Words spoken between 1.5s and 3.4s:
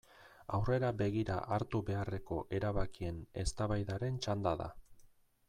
hartu beharreko erabakien